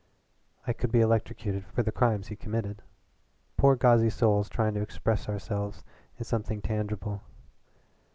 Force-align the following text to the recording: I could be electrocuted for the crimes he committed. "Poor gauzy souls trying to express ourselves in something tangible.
I 0.65 0.73
could 0.73 0.91
be 0.91 0.99
electrocuted 0.99 1.63
for 1.63 1.83
the 1.83 1.91
crimes 1.91 2.29
he 2.29 2.35
committed. 2.35 2.81
"Poor 3.55 3.75
gauzy 3.75 4.09
souls 4.09 4.49
trying 4.49 4.73
to 4.73 4.81
express 4.81 5.29
ourselves 5.29 5.83
in 6.17 6.23
something 6.25 6.59
tangible. 6.59 7.21